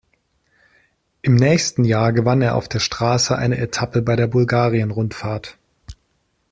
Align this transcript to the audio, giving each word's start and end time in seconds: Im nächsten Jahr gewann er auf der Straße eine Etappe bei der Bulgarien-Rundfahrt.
Im 1.21 1.35
nächsten 1.35 1.83
Jahr 1.85 2.11
gewann 2.11 2.41
er 2.41 2.55
auf 2.55 2.67
der 2.67 2.79
Straße 2.79 3.37
eine 3.37 3.59
Etappe 3.59 4.01
bei 4.01 4.15
der 4.15 4.25
Bulgarien-Rundfahrt. 4.25 5.57